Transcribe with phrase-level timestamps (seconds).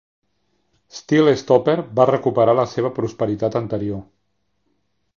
[0.99, 4.05] Steal Stopper va recuperar la seva prosperitat anterior.